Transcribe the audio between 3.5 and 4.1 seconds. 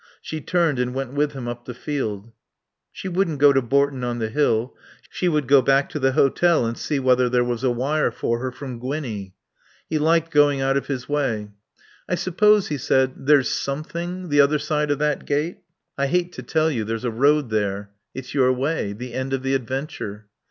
to Bourton